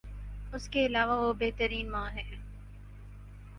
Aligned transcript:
اس 0.53 0.67
کے 0.69 0.85
علاوہ 0.85 1.17
وہ 1.19 1.31
بہترین 1.39 1.91
ماں 1.91 2.09
ہیں 2.09 2.23